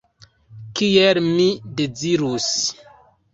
[0.79, 1.45] Kiel mi
[1.83, 2.49] dezirus.